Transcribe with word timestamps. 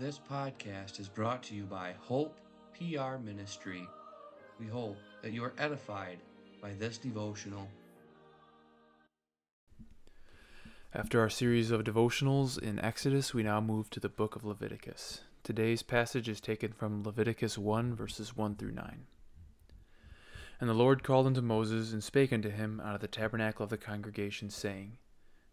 This 0.00 0.18
podcast 0.18 0.98
is 0.98 1.10
brought 1.10 1.42
to 1.42 1.54
you 1.54 1.64
by 1.64 1.92
Hope 2.00 2.40
PR 2.72 3.18
Ministry. 3.22 3.86
We 4.58 4.66
hope 4.66 4.96
that 5.20 5.34
you 5.34 5.44
are 5.44 5.52
edified 5.58 6.20
by 6.62 6.72
this 6.72 6.96
devotional. 6.96 7.68
After 10.94 11.20
our 11.20 11.28
series 11.28 11.70
of 11.70 11.84
devotionals 11.84 12.58
in 12.58 12.78
Exodus, 12.78 13.34
we 13.34 13.42
now 13.42 13.60
move 13.60 13.90
to 13.90 14.00
the 14.00 14.08
book 14.08 14.36
of 14.36 14.42
Leviticus. 14.42 15.20
Today's 15.42 15.82
passage 15.82 16.30
is 16.30 16.40
taken 16.40 16.72
from 16.72 17.02
Leviticus 17.02 17.58
1, 17.58 17.94
verses 17.94 18.34
1 18.34 18.56
through 18.56 18.72
9. 18.72 19.06
And 20.60 20.70
the 20.70 20.72
Lord 20.72 21.02
called 21.02 21.26
unto 21.26 21.42
Moses 21.42 21.92
and 21.92 22.02
spake 22.02 22.32
unto 22.32 22.48
him 22.48 22.80
out 22.82 22.94
of 22.94 23.02
the 23.02 23.06
tabernacle 23.06 23.64
of 23.64 23.70
the 23.70 23.76
congregation, 23.76 24.48
saying, 24.48 24.96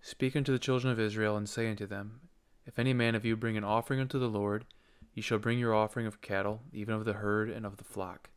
Speak 0.00 0.36
unto 0.36 0.52
the 0.52 0.60
children 0.60 0.92
of 0.92 1.00
Israel, 1.00 1.36
and 1.36 1.48
say 1.48 1.68
unto 1.68 1.84
them, 1.84 2.20
If 2.66 2.78
any 2.78 2.92
man 2.92 3.14
of 3.14 3.24
you 3.24 3.36
bring 3.36 3.56
an 3.56 3.64
offering 3.64 4.00
unto 4.00 4.18
the 4.18 4.28
Lord, 4.28 4.66
ye 5.14 5.22
shall 5.22 5.38
bring 5.38 5.58
your 5.58 5.74
offering 5.74 6.06
of 6.06 6.20
cattle, 6.20 6.62
even 6.72 6.94
of 6.94 7.04
the 7.04 7.14
herd 7.14 7.48
and 7.48 7.64
of 7.64 7.76
the 7.76 7.84
flock. 7.84 8.28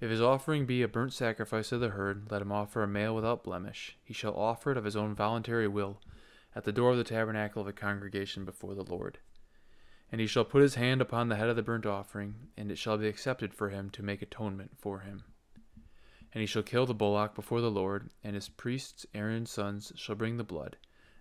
If 0.00 0.10
his 0.10 0.20
offering 0.20 0.66
be 0.66 0.82
a 0.82 0.88
burnt 0.88 1.12
sacrifice 1.12 1.70
of 1.70 1.80
the 1.80 1.90
herd, 1.90 2.30
let 2.30 2.42
him 2.42 2.50
offer 2.50 2.82
a 2.82 2.88
male 2.88 3.14
without 3.14 3.44
blemish. 3.44 3.96
He 4.02 4.12
shall 4.12 4.34
offer 4.34 4.72
it 4.72 4.76
of 4.76 4.84
his 4.84 4.96
own 4.96 5.14
voluntary 5.14 5.68
will, 5.68 6.00
at 6.54 6.64
the 6.64 6.72
door 6.72 6.92
of 6.92 6.96
the 6.96 7.04
tabernacle 7.04 7.60
of 7.60 7.66
the 7.66 7.72
congregation 7.72 8.44
before 8.44 8.74
the 8.74 8.82
Lord. 8.82 9.18
And 10.10 10.20
he 10.20 10.26
shall 10.26 10.44
put 10.44 10.62
his 10.62 10.74
hand 10.74 11.00
upon 11.00 11.28
the 11.28 11.36
head 11.36 11.48
of 11.48 11.56
the 11.56 11.62
burnt 11.62 11.86
offering, 11.86 12.48
and 12.56 12.70
it 12.70 12.78
shall 12.78 12.98
be 12.98 13.08
accepted 13.08 13.54
for 13.54 13.70
him 13.70 13.90
to 13.90 14.02
make 14.02 14.22
atonement 14.22 14.72
for 14.78 15.00
him. 15.00 15.24
And 16.32 16.40
he 16.40 16.46
shall 16.46 16.62
kill 16.62 16.86
the 16.86 16.94
bullock 16.94 17.34
before 17.34 17.60
the 17.60 17.70
Lord, 17.70 18.10
and 18.22 18.34
his 18.34 18.48
priests, 18.48 19.06
Aaron's 19.14 19.50
sons, 19.50 19.92
shall 19.96 20.16
bring 20.16 20.36
the 20.36 20.44
blood, 20.44 20.76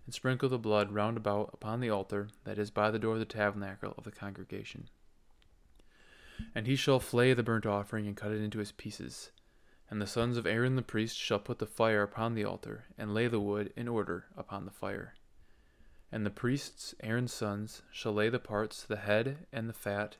and 0.05 0.13
sprinkle 0.13 0.49
the 0.49 0.57
blood 0.57 0.91
round 0.91 1.17
about 1.17 1.49
upon 1.53 1.79
the 1.79 1.89
altar 1.89 2.29
that 2.43 2.57
is 2.57 2.71
by 2.71 2.91
the 2.91 2.99
door 2.99 3.13
of 3.13 3.19
the 3.19 3.25
tabernacle 3.25 3.93
of 3.97 4.03
the 4.03 4.11
congregation. 4.11 4.89
And 6.53 6.67
he 6.67 6.75
shall 6.75 6.99
flay 6.99 7.33
the 7.33 7.43
burnt 7.43 7.65
offering 7.65 8.07
and 8.07 8.17
cut 8.17 8.31
it 8.31 8.41
into 8.41 8.59
his 8.59 8.71
pieces. 8.71 9.31
And 9.89 10.01
the 10.01 10.07
sons 10.07 10.37
of 10.37 10.47
Aaron 10.47 10.75
the 10.75 10.81
priest 10.81 11.17
shall 11.17 11.39
put 11.39 11.59
the 11.59 11.65
fire 11.65 12.01
upon 12.01 12.33
the 12.33 12.43
altar, 12.43 12.85
and 12.97 13.13
lay 13.13 13.27
the 13.27 13.39
wood 13.39 13.71
in 13.75 13.87
order 13.87 14.25
upon 14.35 14.65
the 14.65 14.71
fire. 14.71 15.13
And 16.11 16.25
the 16.25 16.31
priests, 16.31 16.95
Aaron's 17.01 17.33
sons, 17.33 17.81
shall 17.91 18.13
lay 18.13 18.29
the 18.29 18.39
parts, 18.39 18.83
the 18.83 18.97
head 18.97 19.45
and 19.51 19.69
the 19.69 19.73
fat, 19.73 20.17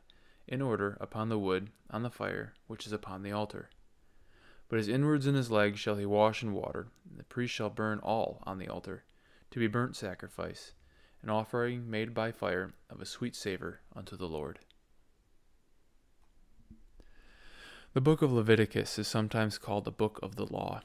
in 0.48 0.62
order 0.62 0.98
upon 1.00 1.30
the 1.30 1.40
wood 1.40 1.70
on 1.90 2.04
the 2.04 2.10
fire 2.10 2.54
which 2.68 2.86
is 2.86 2.92
upon 2.92 3.24
the 3.24 3.32
altar. 3.32 3.70
But 4.70 4.78
his 4.78 4.88
inwards 4.88 5.26
and 5.28 5.38
his 5.38 5.52
legs 5.52 5.80
shall 5.80 5.96
he 5.96 6.06
wash 6.06 6.44
in 6.44 6.54
water, 6.54 6.88
and 7.10 7.20
the 7.20 7.24
priest 7.24 7.54
shall 7.54 7.70
burn 7.70 8.00
all 8.00 8.42
on 8.44 8.58
the 8.58 8.68
altar, 8.68 9.04
to 9.54 9.60
be 9.60 9.68
burnt 9.68 9.96
sacrifice, 9.96 10.74
an 11.22 11.30
offering 11.30 11.88
made 11.88 12.12
by 12.12 12.32
fire 12.32 12.74
of 12.90 13.00
a 13.00 13.06
sweet 13.06 13.36
savour 13.36 13.82
unto 13.96 14.18
the 14.18 14.28
Lord. 14.28 14.58
The 17.94 18.02
book 18.02 18.24
of 18.24 18.34
Leviticus 18.34 18.98
is 18.98 19.08
sometimes 19.08 19.60
called 19.60 19.86
the 19.86 19.92
book 19.92 20.20
of 20.24 20.38
the 20.38 20.48
law. 20.48 20.82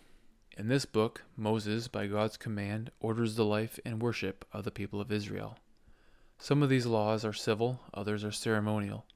In 0.54 0.68
this 0.68 0.84
book, 0.84 1.24
Moses, 1.34 1.88
by 1.88 2.08
God's 2.08 2.36
command, 2.36 2.90
orders 3.00 3.36
the 3.36 3.44
life 3.46 3.80
and 3.86 4.02
worship 4.02 4.44
of 4.52 4.64
the 4.64 4.70
people 4.70 5.00
of 5.00 5.10
Israel. 5.10 5.56
Some 6.36 6.62
of 6.62 6.68
these 6.68 6.84
laws 6.84 7.24
are 7.24 7.32
civil, 7.32 7.80
others 7.94 8.22
are 8.22 8.30
ceremonial. 8.30 9.06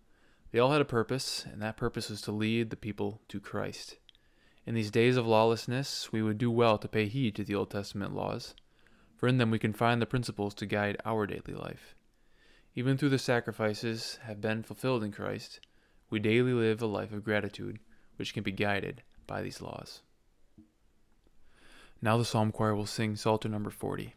They 0.50 0.60
all 0.60 0.72
had 0.72 0.80
a 0.80 0.86
purpose, 0.86 1.44
and 1.44 1.60
that 1.60 1.76
purpose 1.76 2.08
was 2.08 2.22
to 2.22 2.32
lead 2.32 2.70
the 2.70 2.76
people 2.76 3.20
to 3.28 3.38
Christ. 3.38 3.98
In 4.64 4.74
these 4.74 4.90
days 4.90 5.18
of 5.18 5.26
lawlessness, 5.26 6.10
we 6.10 6.22
would 6.22 6.38
do 6.38 6.50
well 6.50 6.78
to 6.78 6.88
pay 6.88 7.06
heed 7.06 7.34
to 7.34 7.44
the 7.44 7.54
Old 7.54 7.68
Testament 7.68 8.14
laws, 8.14 8.54
for 9.22 9.28
in 9.28 9.38
them 9.38 9.52
we 9.52 9.58
can 9.60 9.72
find 9.72 10.02
the 10.02 10.06
principles 10.06 10.52
to 10.52 10.66
guide 10.66 10.96
our 11.04 11.28
daily 11.28 11.54
life. 11.54 11.94
Even 12.74 12.96
though 12.96 13.08
the 13.08 13.20
sacrifices 13.20 14.18
have 14.24 14.40
been 14.40 14.64
fulfilled 14.64 15.04
in 15.04 15.12
Christ, 15.12 15.60
we 16.10 16.18
daily 16.18 16.52
live 16.52 16.82
a 16.82 16.86
life 16.86 17.12
of 17.12 17.22
gratitude, 17.22 17.78
which 18.16 18.34
can 18.34 18.42
be 18.42 18.50
guided 18.50 19.04
by 19.28 19.40
these 19.40 19.62
laws. 19.62 20.02
Now 22.02 22.16
the 22.16 22.24
psalm 22.24 22.50
choir 22.50 22.74
will 22.74 22.84
sing 22.84 23.14
Psalter 23.14 23.48
number 23.48 23.70
40. 23.70 24.16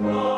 Lord. 0.00 0.37